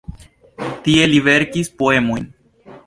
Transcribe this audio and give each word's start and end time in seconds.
Tie 0.87 1.05
li 1.11 1.21
verkis 1.29 1.73
poemojn. 1.83 2.29